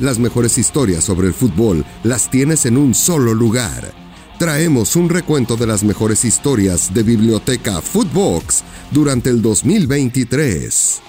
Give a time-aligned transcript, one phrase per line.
[0.00, 3.92] Las mejores historias sobre el fútbol las tienes en un solo lugar.
[4.38, 11.02] Traemos un recuento de las mejores historias de Biblioteca Footbox durante el 2023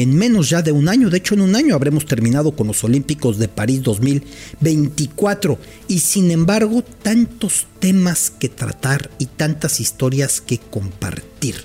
[0.00, 2.82] en menos ya de un año, de hecho en un año habremos terminado con los
[2.82, 10.56] Olímpicos de París 2024 y sin embargo tantos temas que tratar y tantas historias que
[10.56, 11.56] compartir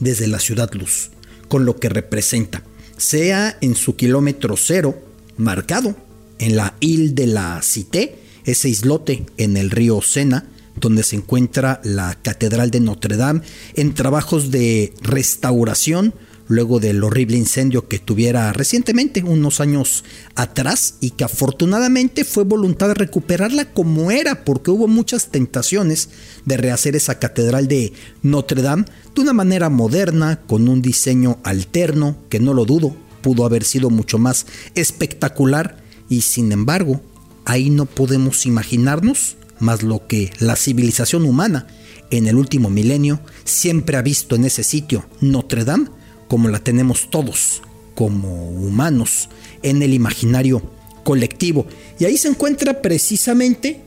[0.00, 1.10] desde la ciudad luz,
[1.46, 2.64] con lo que representa,
[3.02, 4.96] sea en su kilómetro cero,
[5.36, 5.96] marcado
[6.38, 10.46] en la Ile de la Cité, ese islote en el río Sena,
[10.80, 13.42] donde se encuentra la Catedral de Notre Dame,
[13.74, 16.14] en trabajos de restauración,
[16.48, 22.88] luego del horrible incendio que tuviera recientemente, unos años atrás, y que afortunadamente fue voluntad
[22.88, 26.10] de recuperarla como era, porque hubo muchas tentaciones
[26.44, 27.92] de rehacer esa catedral de
[28.22, 33.44] Notre Dame de una manera moderna, con un diseño alterno, que no lo dudo, pudo
[33.44, 37.00] haber sido mucho más espectacular, y sin embargo,
[37.44, 41.66] ahí no podemos imaginarnos más lo que la civilización humana
[42.12, 45.88] en el último milenio siempre ha visto en ese sitio, Notre Dame,
[46.32, 47.60] como la tenemos todos
[47.94, 49.28] como humanos
[49.62, 50.62] en el imaginario
[51.04, 51.66] colectivo.
[51.98, 53.82] Y ahí se encuentra precisamente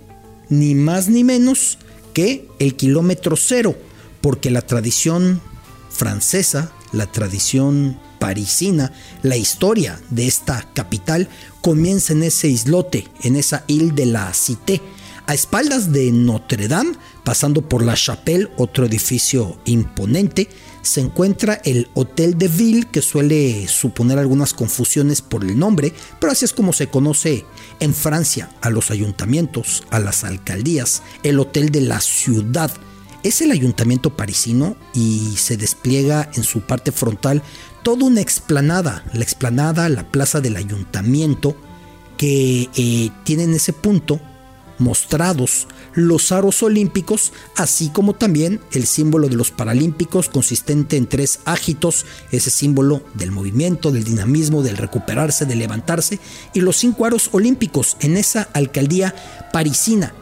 [0.50, 1.80] ni más ni menos
[2.14, 3.76] que el kilómetro cero,
[4.22, 5.42] porque la tradición
[5.90, 11.28] francesa, la tradición parisina, la historia de esta capital
[11.62, 14.84] comienza en ese islote, en esa isla de la Cité,
[15.26, 20.48] a espaldas de Notre Dame, pasando por la Chapelle, otro edificio imponente,
[20.86, 26.32] se encuentra el Hotel de Ville, que suele suponer algunas confusiones por el nombre, pero
[26.32, 27.44] así es como se conoce
[27.80, 32.72] en Francia a los ayuntamientos, a las alcaldías, el Hotel de la Ciudad.
[33.24, 37.42] Es el ayuntamiento parisino y se despliega en su parte frontal
[37.82, 41.58] toda una explanada, la explanada, la plaza del ayuntamiento,
[42.16, 44.22] que eh, tiene en ese punto
[44.78, 45.68] mostrados.
[45.94, 52.06] Los aros olímpicos, así como también el símbolo de los paralímpicos consistente en tres ágitos,
[52.32, 56.20] ese símbolo del movimiento, del dinamismo, del recuperarse, de levantarse,
[56.54, 59.16] y los cinco aros olímpicos en esa alcaldía
[59.54, 60.14] parisina,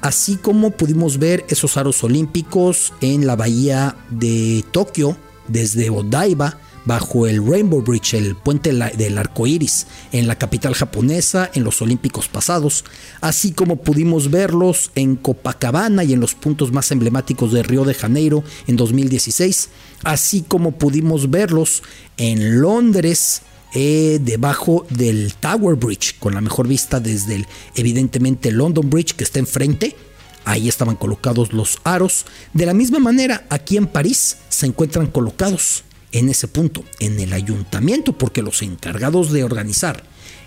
[0.00, 5.16] así como pudimos ver esos aros olímpicos en la bahía de Tokio,
[5.48, 11.50] desde Odaiba, bajo el Rainbow Bridge, el puente del arco iris, en la capital japonesa
[11.54, 12.84] en los Olímpicos pasados,
[13.20, 17.94] así como pudimos verlos en Copacabana y en los puntos más emblemáticos de Río de
[17.94, 19.68] Janeiro en 2016,
[20.04, 21.82] así como pudimos verlos
[22.16, 23.42] en Londres.
[23.72, 29.22] Eh, debajo del Tower Bridge, con la mejor vista desde el, evidentemente, London Bridge que
[29.22, 29.94] está enfrente,
[30.44, 32.24] Ahí estaban colocados los aros.
[32.54, 37.32] De la misma manera, aquí en París se encuentran colocados en ese punto, en el
[37.32, 40.04] ayuntamiento, porque los encargados de organizar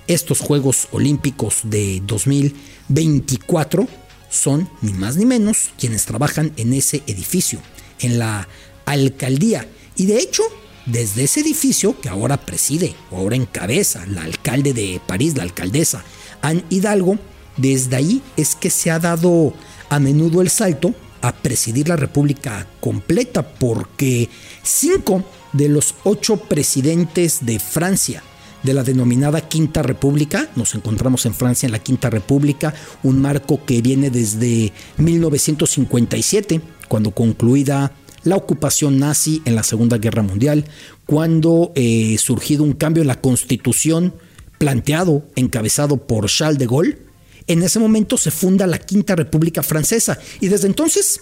[0.08, 3.88] estos Juegos Olímpicos de 2024
[4.30, 7.60] son ni más ni menos quienes trabajan en ese edificio,
[8.00, 8.48] en la
[8.86, 9.68] alcaldía.
[9.96, 10.44] Y de hecho,
[10.86, 16.04] desde ese edificio que ahora preside o ahora encabeza la alcalde de París, la alcaldesa
[16.42, 17.18] Anne Hidalgo,
[17.56, 19.54] desde ahí es que se ha dado
[19.90, 24.30] a menudo el salto a presidir la República completa, porque
[24.62, 25.24] cinco
[25.54, 28.22] de los ocho presidentes de Francia
[28.62, 30.50] de la denominada Quinta República.
[30.56, 32.74] Nos encontramos en Francia en la Quinta República,
[33.04, 40.24] un marco que viene desde 1957, cuando concluida la ocupación nazi en la Segunda Guerra
[40.24, 40.66] Mundial,
[41.06, 44.14] cuando eh, surgido un cambio en la constitución
[44.58, 46.98] planteado, encabezado por Charles de Gaulle.
[47.48, 51.20] En ese momento se funda la Quinta República Francesa y desde entonces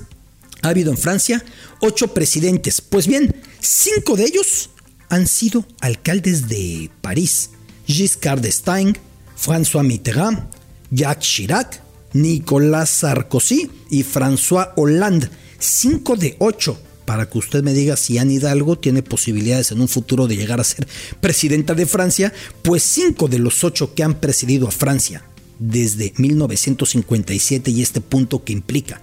[0.61, 1.43] ha habido en Francia
[1.81, 2.81] ocho presidentes.
[2.81, 4.69] Pues bien, cinco de ellos
[5.09, 7.49] han sido alcaldes de París.
[7.87, 8.97] Giscard d'Estaing,
[9.35, 10.47] François Mitterrand,
[10.91, 11.81] Jacques Chirac,
[12.13, 15.29] Nicolas Sarkozy y François Hollande.
[15.59, 16.79] Cinco de ocho.
[17.05, 20.61] Para que usted me diga si Anne Hidalgo tiene posibilidades en un futuro de llegar
[20.61, 20.87] a ser
[21.19, 22.31] presidenta de Francia,
[22.61, 25.25] pues cinco de los ocho que han presidido a Francia
[25.61, 28.99] desde 1957 y este punto que implica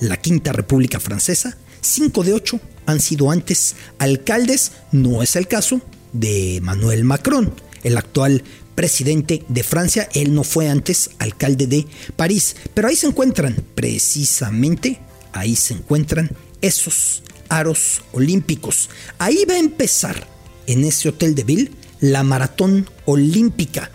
[0.00, 5.80] la Quinta República Francesa, cinco de ocho han sido antes alcaldes, no es el caso
[6.12, 8.44] de Manuel Macron, el actual
[8.76, 15.00] presidente de Francia, él no fue antes alcalde de París, pero ahí se encuentran, precisamente,
[15.32, 16.30] ahí se encuentran
[16.60, 18.90] esos aros olímpicos.
[19.18, 20.28] Ahí va a empezar,
[20.66, 21.70] en ese hotel de Ville,
[22.00, 23.90] la maratón olímpica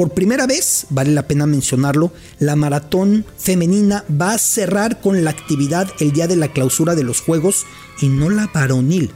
[0.00, 5.30] por primera vez, vale la pena mencionarlo, la maratón femenina va a cerrar con la
[5.30, 7.66] actividad el día de la clausura de los Juegos
[8.00, 9.10] y no la varonil.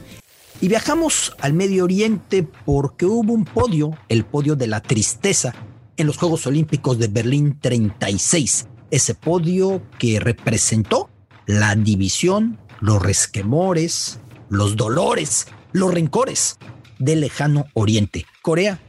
[0.61, 5.55] Y viajamos al Medio Oriente porque hubo un podio, el podio de la tristeza,
[5.97, 8.67] en los Juegos Olímpicos de Berlín 36.
[8.91, 11.09] Ese podio que representó
[11.47, 16.59] la división, los resquemores, los dolores, los rencores
[16.99, 18.79] del lejano Oriente, Corea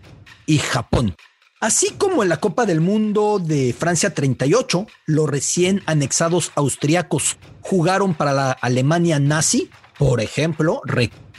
[0.44, 1.16] y Japón.
[1.66, 8.14] Así como en la Copa del Mundo de Francia 38, los recién anexados austriacos jugaron
[8.14, 9.68] para la Alemania nazi,
[9.98, 10.80] por ejemplo,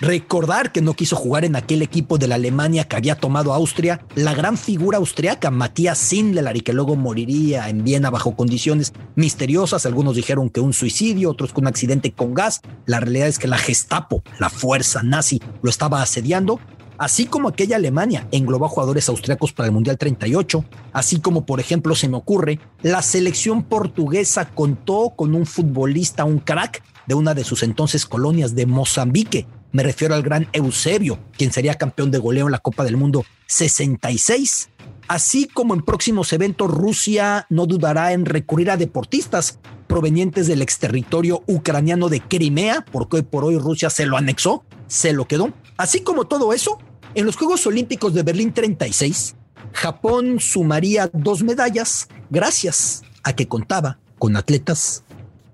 [0.02, 4.02] recordar que no quiso jugar en aquel equipo de la Alemania que había tomado Austria,
[4.16, 9.86] la gran figura austriaca Matías Sindler y que luego moriría en Viena bajo condiciones misteriosas.
[9.86, 12.60] Algunos dijeron que un suicidio, otros que un accidente con gas.
[12.86, 16.60] La realidad es que la Gestapo, la fuerza nazi, lo estaba asediando.
[16.98, 21.60] Así como aquella Alemania englobó a jugadores austriacos para el Mundial 38, así como por
[21.60, 27.36] ejemplo se me ocurre, la selección portuguesa contó con un futbolista, un crack de una
[27.36, 29.46] de sus entonces colonias de Mozambique.
[29.72, 33.26] Me refiero al gran Eusebio, quien sería campeón de goleo en la Copa del Mundo
[33.46, 34.70] 66.
[35.08, 41.44] Así como en próximos eventos Rusia no dudará en recurrir a deportistas provenientes del exterritorio
[41.48, 45.54] ucraniano de Crimea, porque hoy por hoy Rusia se lo anexó, se lo quedó.
[45.78, 46.80] Así como todo eso,
[47.15, 49.36] en los Juegos Olímpicos de Berlín 36,
[49.74, 55.04] Japón sumaría dos medallas gracias a que contaba con atletas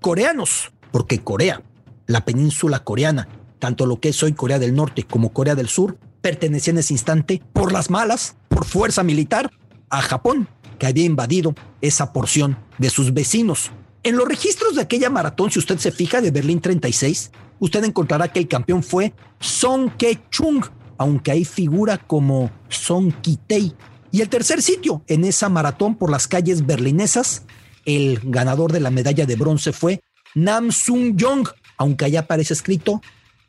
[0.01, 1.63] coreanos porque Corea,
[2.05, 3.27] la península coreana,
[3.59, 6.93] tanto lo que es hoy Corea del Norte como Corea del Sur, pertenecía en ese
[6.93, 9.49] instante, por las malas, por fuerza militar,
[9.89, 10.47] a Japón,
[10.77, 13.71] que había invadido esa porción de sus vecinos.
[14.03, 18.27] En los registros de aquella maratón, si usted se fija, de Berlín 36, usted encontrará
[18.27, 20.65] que el campeón fue Song Ke-chung,
[21.03, 23.73] aunque ahí figura como Song Ki-tae.
[24.09, 27.43] Y el tercer sitio en esa maratón por las calles berlinesas,
[27.83, 29.99] el ganador de la medalla de bronce fue
[30.33, 31.45] Nam Sung Yong,
[31.77, 33.01] aunque allá aparece escrito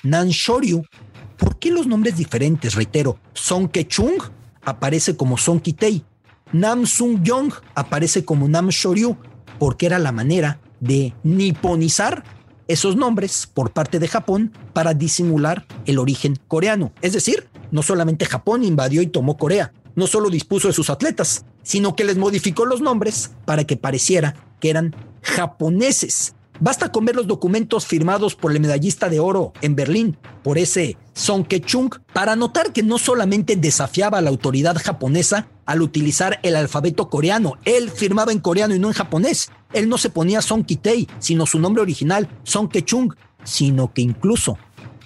[0.02, 0.82] Nan Shoryu.
[1.36, 2.74] ¿Por qué los nombres diferentes?
[2.74, 4.20] Reitero, Song Ke-chung
[4.64, 6.02] aparece como Song Ki-tae.
[6.52, 9.16] Nam Sung Yong aparece como Nam Shoryu,
[9.60, 12.24] porque era la manera de niponizar
[12.68, 16.92] esos nombres por parte de Japón para disimular el origen coreano.
[17.02, 21.44] Es decir, no solamente Japón invadió y tomó Corea, no solo dispuso de sus atletas,
[21.62, 26.34] sino que les modificó los nombres para que pareciera que eran japoneses.
[26.60, 30.96] Basta con ver los documentos firmados por el medallista de oro en Berlín por ese
[31.12, 36.56] Song Ke-chung para notar que no solamente desafiaba a la autoridad japonesa al utilizar el
[36.56, 39.50] alfabeto coreano, él firmaba en coreano y no en japonés.
[39.72, 44.58] Él no se ponía Song Ki-tae, sino su nombre original, Song Ke-chung, sino que incluso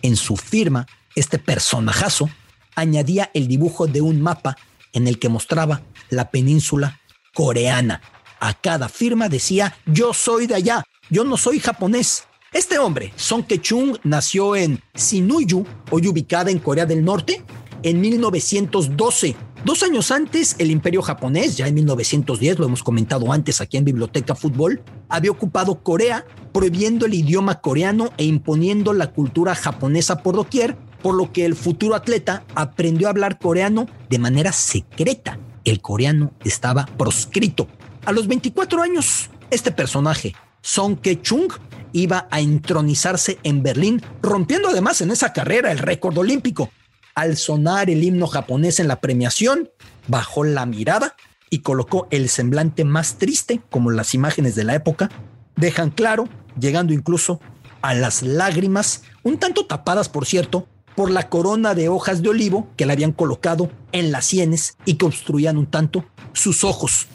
[0.02, 2.28] en su firma, este personajazo
[2.74, 4.56] añadía el dibujo de un mapa
[4.92, 7.00] en el que mostraba la península
[7.34, 8.02] coreana.
[8.40, 12.25] A cada firma decía, yo soy de allá, yo no soy japonés.
[12.52, 17.44] Este hombre, Song Ke-chung, nació en Sinuiju, hoy ubicada en Corea del Norte,
[17.82, 19.37] en 1912.
[19.64, 23.84] Dos años antes, el imperio japonés, ya en 1910, lo hemos comentado antes aquí en
[23.84, 30.37] Biblioteca Fútbol, había ocupado Corea, prohibiendo el idioma coreano e imponiendo la cultura japonesa por
[30.37, 35.38] doquier, por lo que el futuro atleta aprendió a hablar coreano de manera secreta.
[35.64, 37.69] El coreano estaba proscrito.
[38.05, 41.52] A los 24 años, este personaje, Song Ke-chung
[41.93, 46.70] iba a entronizarse en Berlín, rompiendo además en esa carrera el récord olímpico.
[47.14, 49.70] Al sonar el himno japonés en la premiación,
[50.06, 51.16] bajó la mirada
[51.50, 55.10] y colocó el semblante más triste, como las imágenes de la época,
[55.56, 56.29] dejan claro,
[56.60, 57.41] llegando incluso
[57.82, 62.69] a las lágrimas, un tanto tapadas, por cierto, por la corona de hojas de olivo
[62.77, 67.06] que le habían colocado en las sienes y que obstruían un tanto sus ojos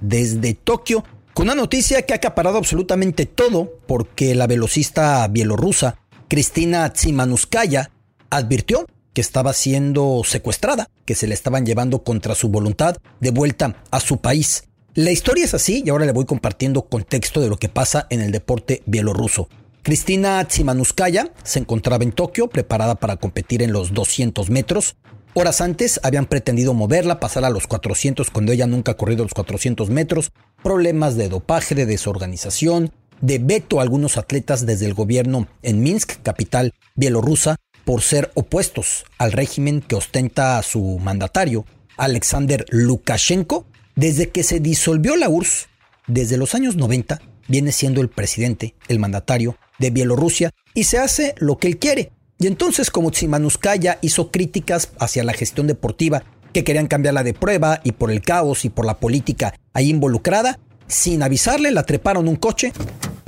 [0.00, 1.04] desde Tokio
[1.34, 7.90] con una noticia que ha acaparado absolutamente todo porque la velocista bielorrusa Cristina Tsimanuskaya
[8.30, 13.82] advirtió que estaba siendo secuestrada, que se le estaban llevando contra su voluntad de vuelta
[13.90, 14.64] a su país.
[14.94, 18.20] La historia es así y ahora le voy compartiendo contexto de lo que pasa en
[18.20, 19.48] el deporte bielorruso.
[19.82, 24.96] Cristina Tsimanuskaya se encontraba en Tokio preparada para competir en los 200 metros
[25.32, 29.32] Horas antes habían pretendido moverla, pasar a los 400 cuando ella nunca ha corrido los
[29.32, 35.46] 400 metros, problemas de dopaje, de desorganización, de veto a algunos atletas desde el gobierno
[35.62, 41.64] en Minsk, capital bielorrusa, por ser opuestos al régimen que ostenta a su mandatario,
[41.96, 43.66] Alexander Lukashenko.
[43.94, 45.68] Desde que se disolvió la URSS,
[46.08, 51.34] desde los años 90, viene siendo el presidente, el mandatario de Bielorrusia, y se hace
[51.38, 56.64] lo que él quiere, y entonces como Tsimanuskaya hizo críticas hacia la gestión deportiva, que
[56.64, 61.22] querían cambiarla de prueba y por el caos y por la política ahí involucrada, sin
[61.22, 62.72] avisarle la treparon un coche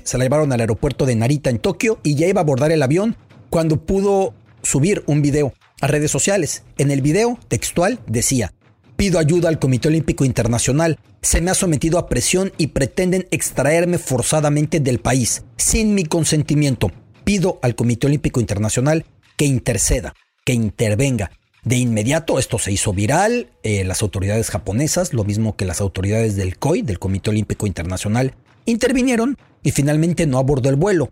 [0.05, 2.83] se la llevaron al aeropuerto de Narita en Tokio y ya iba a abordar el
[2.83, 3.17] avión
[3.51, 6.63] cuando pudo subir un video a redes sociales.
[6.79, 8.53] En el video textual decía,
[8.97, 13.99] pido ayuda al Comité Olímpico Internacional, se me ha sometido a presión y pretenden extraerme
[13.99, 16.91] forzadamente del país, sin mi consentimiento.
[17.25, 19.05] Pido al Comité Olímpico Internacional
[19.37, 20.15] que interceda,
[20.45, 21.31] que intervenga.
[21.65, 26.35] De inmediato esto se hizo viral, eh, las autoridades japonesas, lo mismo que las autoridades
[26.35, 31.11] del COI, del Comité Olímpico Internacional, intervinieron y finalmente no abordó el vuelo.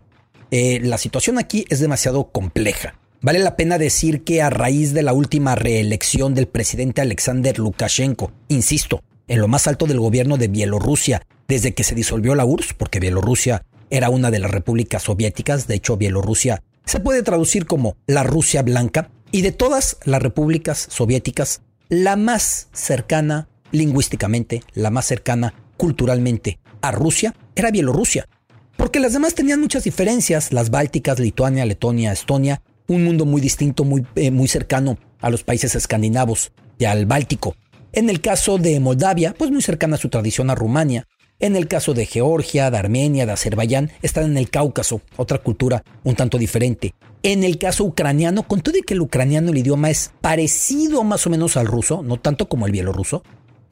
[0.51, 2.95] Eh, la situación aquí es demasiado compleja.
[3.21, 8.31] Vale la pena decir que a raíz de la última reelección del presidente Alexander Lukashenko,
[8.49, 12.73] insisto, en lo más alto del gobierno de Bielorrusia, desde que se disolvió la URSS,
[12.73, 17.95] porque Bielorrusia era una de las repúblicas soviéticas, de hecho Bielorrusia se puede traducir como
[18.07, 25.05] la Rusia blanca, y de todas las repúblicas soviéticas, la más cercana lingüísticamente, la más
[25.05, 28.27] cercana culturalmente a Rusia, era Bielorrusia.
[28.75, 33.85] Porque las demás tenían muchas diferencias, las bálticas, Lituania, Letonia, Estonia, un mundo muy distinto,
[33.85, 37.55] muy, eh, muy cercano a los países escandinavos y al Báltico.
[37.93, 41.07] En el caso de Moldavia, pues muy cercana a su tradición a Rumania.
[41.41, 45.83] En el caso de Georgia, de Armenia, de Azerbaiyán, están en el Cáucaso, otra cultura
[46.03, 46.93] un tanto diferente.
[47.23, 51.31] En el caso ucraniano, con todo que el ucraniano el idioma es parecido más o
[51.31, 53.23] menos al ruso, no tanto como el bielorruso,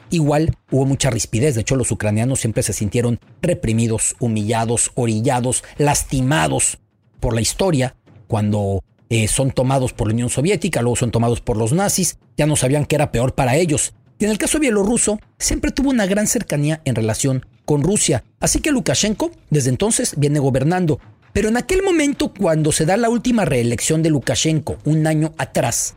[0.09, 1.53] igual hubo mucha rispidez.
[1.53, 6.79] De hecho, los ucranianos siempre se sintieron reprimidos, humillados, orillados, lastimados
[7.19, 7.95] por la historia,
[8.25, 12.47] cuando eh, son tomados por la Unión Soviética, luego son tomados por los nazis, ya
[12.47, 13.93] no sabían qué era peor para ellos.
[14.17, 18.23] Y en el caso bielorruso, siempre tuvo una gran cercanía en relación con Rusia.
[18.39, 20.99] Así que Lukashenko, desde entonces, viene gobernando
[21.33, 25.93] pero en aquel momento, cuando se da la última reelección de Lukashenko, un año atrás,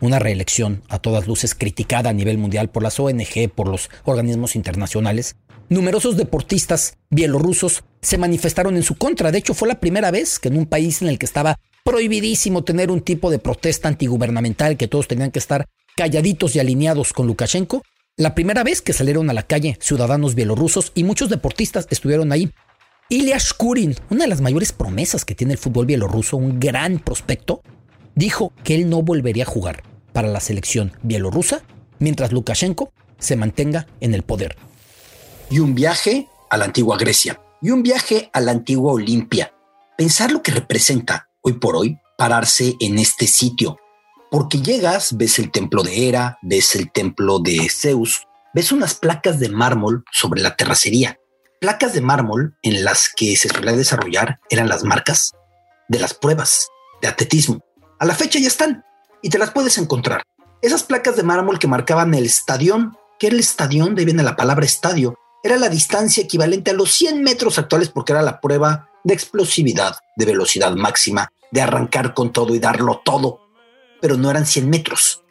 [0.00, 4.56] una reelección a todas luces criticada a nivel mundial por las ONG, por los organismos
[4.56, 5.36] internacionales,
[5.68, 9.30] numerosos deportistas bielorrusos se manifestaron en su contra.
[9.30, 12.64] De hecho, fue la primera vez que en un país en el que estaba prohibidísimo
[12.64, 15.66] tener un tipo de protesta antigubernamental, que todos tenían que estar
[15.96, 17.82] calladitos y alineados con Lukashenko,
[18.16, 22.52] la primera vez que salieron a la calle ciudadanos bielorrusos y muchos deportistas estuvieron ahí
[23.08, 27.62] Ilya Shkurin, una de las mayores promesas que tiene el fútbol bielorruso, un gran prospecto,
[28.14, 31.62] dijo que él no volvería a jugar para la selección bielorrusa
[31.98, 34.56] mientras Lukashenko se mantenga en el poder.
[35.50, 39.54] Y un viaje a la antigua Grecia y un viaje a la antigua Olimpia.
[39.96, 43.78] Pensar lo que representa hoy por hoy pararse en este sitio.
[44.32, 49.38] Porque llegas, ves el templo de Hera, ves el templo de Zeus, ves unas placas
[49.38, 51.20] de mármol sobre la terracería
[51.62, 55.30] placas de mármol en las que se suele desarrollar eran las marcas
[55.86, 56.66] de las pruebas
[57.00, 57.60] de atletismo.
[58.00, 58.84] A la fecha ya están
[59.22, 60.24] y te las puedes encontrar.
[60.60, 64.34] Esas placas de mármol que marcaban el estadio, que era el estadio, de viene la
[64.34, 68.88] palabra estadio, era la distancia equivalente a los 100 metros actuales porque era la prueba
[69.04, 73.41] de explosividad, de velocidad máxima, de arrancar con todo y darlo todo,
[74.02, 75.22] pero no eran 100 metros.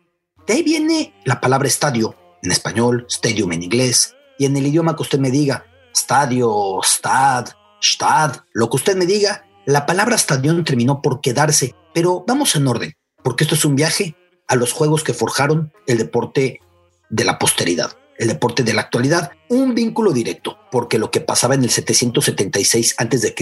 [0.48, 4.96] De ahí viene la palabra estadio, en español, stadium en inglés, y en el idioma
[4.96, 7.50] que usted me diga, estadio, stad,
[7.82, 12.68] stad, lo que usted me diga, la palabra estadio terminó por quedarse, pero vamos en
[12.68, 14.16] orden, porque esto es un viaje
[14.48, 16.62] a los juegos que forjaron el deporte
[17.10, 21.56] de la posteridad, el deporte de la actualidad, un vínculo directo, porque lo que pasaba
[21.56, 23.36] en el 776 a.C.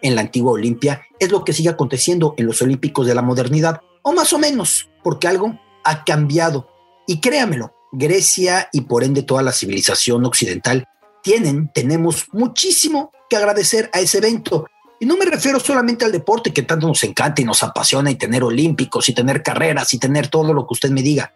[0.00, 3.82] en la antigua Olimpia es lo que sigue aconteciendo en los Olímpicos de la modernidad,
[4.02, 6.68] o más o menos, porque algo ha cambiado.
[7.06, 10.88] Y créamelo, Grecia y por ende toda la civilización occidental
[11.22, 14.66] tienen, tenemos muchísimo que agradecer a ese evento.
[15.00, 18.16] Y no me refiero solamente al deporte que tanto nos encanta y nos apasiona y
[18.16, 21.32] tener olímpicos y tener carreras y tener todo lo que usted me diga.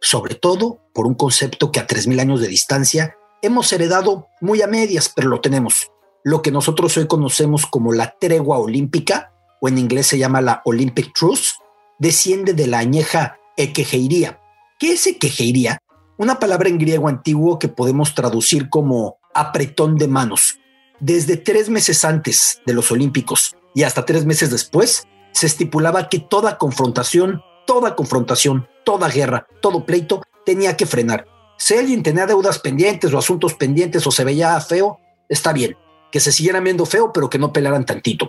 [0.00, 4.66] Sobre todo por un concepto que a 3.000 años de distancia hemos heredado muy a
[4.66, 5.90] medias, pero lo tenemos.
[6.24, 10.62] Lo que nosotros hoy conocemos como la tregua olímpica, o en inglés se llama la
[10.64, 11.52] Olympic Truce,
[12.00, 14.40] desciende de la añeja equejeiría.
[14.80, 15.80] ¿Qué es equejeiría?
[16.20, 20.58] una palabra en griego antiguo que podemos traducir como apretón de manos.
[21.00, 26.18] Desde tres meses antes de los Olímpicos y hasta tres meses después, se estipulaba que
[26.18, 31.26] toda confrontación, toda confrontación, toda guerra, todo pleito tenía que frenar.
[31.56, 35.74] Si alguien tenía deudas pendientes o asuntos pendientes o se veía feo, está bien,
[36.12, 38.28] que se siguieran viendo feo, pero que no pelearan tantito.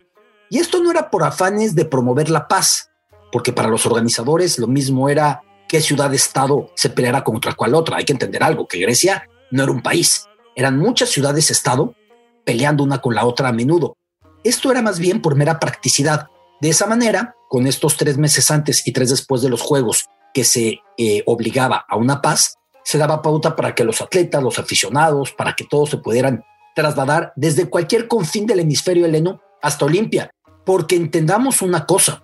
[0.49, 2.89] Y esto no era por afanes de promover la paz,
[3.31, 7.97] porque para los organizadores lo mismo era qué ciudad-estado se peleará contra cuál otra.
[7.97, 11.95] Hay que entender algo, que Grecia no era un país, eran muchas ciudades-estado
[12.43, 13.95] peleando una con la otra a menudo.
[14.43, 16.27] Esto era más bien por mera practicidad.
[16.59, 20.43] De esa manera, con estos tres meses antes y tres después de los Juegos, que
[20.43, 25.31] se eh, obligaba a una paz, se daba pauta para que los atletas, los aficionados,
[25.31, 26.43] para que todos se pudieran
[26.75, 30.31] trasladar desde cualquier confín del hemisferio heleno hasta Olimpia,
[30.65, 32.23] porque entendamos una cosa,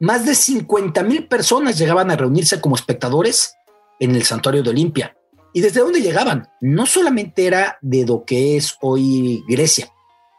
[0.00, 3.54] más de 50 mil personas llegaban a reunirse como espectadores
[3.98, 5.16] en el santuario de Olimpia.
[5.52, 6.48] ¿Y desde dónde llegaban?
[6.60, 9.92] No solamente era de lo que es hoy Grecia,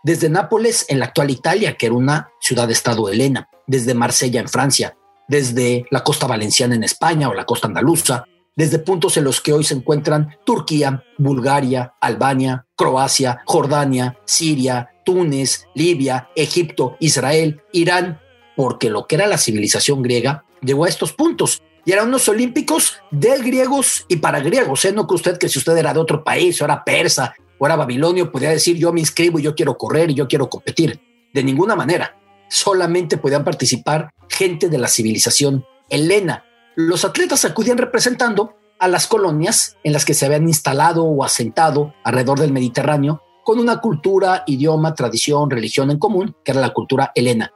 [0.04, 4.96] desde Nápoles en la actual Italia, que era una ciudad-estado helena, desde Marsella en Francia,
[5.28, 8.24] desde la costa valenciana en España o la costa andaluza,
[8.56, 15.66] desde puntos en los que hoy se encuentran Turquía, Bulgaria, Albania, Croacia, Jordania, Siria, Túnez,
[15.76, 18.20] Libia, Egipto, Israel, Irán,
[18.60, 21.62] porque lo que era la civilización griega llegó a estos puntos.
[21.86, 24.84] Y eran unos olímpicos de griegos y para griegos.
[24.84, 24.92] ¿eh?
[24.92, 27.78] No que usted, que si usted era de otro país, o era persa, o era
[27.78, 31.00] babilonio, podía decir yo me inscribo y yo quiero correr y yo quiero competir.
[31.34, 32.18] De ninguna manera.
[32.50, 36.44] Solamente podían participar gente de la civilización helena.
[36.76, 41.94] Los atletas acudían representando a las colonias en las que se habían instalado o asentado
[42.04, 47.14] alrededor del Mediterráneo con una cultura, idioma, tradición, religión en común, que era la cultura
[47.16, 47.54] helena.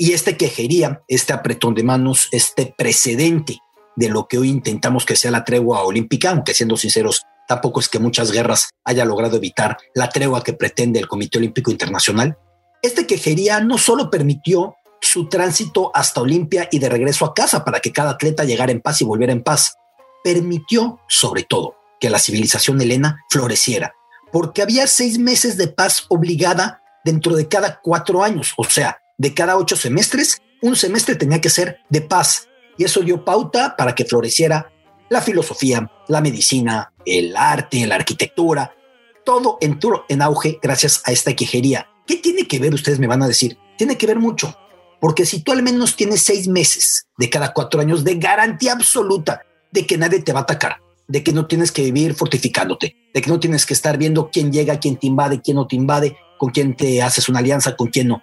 [0.00, 3.58] Y este quejería, este apretón de manos, este precedente
[3.96, 7.88] de lo que hoy intentamos que sea la tregua olímpica, aunque siendo sinceros, tampoco es
[7.88, 12.38] que muchas guerras haya logrado evitar la tregua que pretende el Comité Olímpico Internacional.
[12.80, 17.80] Este quejería no solo permitió su tránsito hasta Olimpia y de regreso a casa para
[17.80, 19.74] que cada atleta llegara en paz y volviera en paz,
[20.22, 23.94] permitió sobre todo que la civilización helena floreciera,
[24.30, 29.34] porque había seis meses de paz obligada dentro de cada cuatro años, o sea, de
[29.34, 32.48] cada ocho semestres, un semestre tenía que ser de paz.
[32.78, 34.72] Y eso dio pauta para que floreciera
[35.10, 38.74] la filosofía, la medicina, el arte, la arquitectura.
[39.24, 41.88] Todo entró en auge gracias a esta quejería.
[42.06, 42.72] ¿Qué tiene que ver?
[42.72, 43.58] Ustedes me van a decir.
[43.76, 44.56] Tiene que ver mucho.
[45.00, 49.42] Porque si tú al menos tienes seis meses de cada cuatro años de garantía absoluta
[49.70, 53.20] de que nadie te va a atacar, de que no tienes que vivir fortificándote, de
[53.20, 56.16] que no tienes que estar viendo quién llega, quién te invade, quién no te invade,
[56.38, 58.22] con quién te haces una alianza, con quién no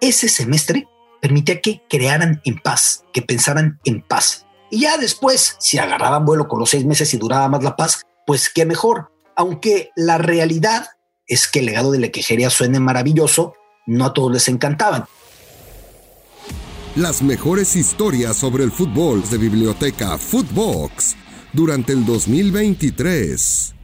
[0.00, 0.88] ese semestre
[1.20, 4.46] permitía que crearan en paz, que pensaran en paz.
[4.70, 8.06] Y ya después, si agarraban vuelo con los seis meses y duraba más la paz,
[8.26, 9.10] pues qué mejor.
[9.36, 10.86] Aunque la realidad
[11.26, 13.54] es que el legado de la quejería suene maravilloso,
[13.86, 15.04] no a todos les encantaban.
[16.96, 21.16] Las mejores historias sobre el fútbol de Biblioteca Footbox
[21.52, 23.74] durante el 2023.